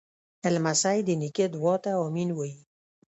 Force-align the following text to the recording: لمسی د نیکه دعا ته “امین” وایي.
لمسی 0.53 0.99
د 1.07 1.09
نیکه 1.21 1.45
دعا 1.53 1.75
ته 1.83 1.91
“امین” 2.05 2.29
وایي. 2.33 2.59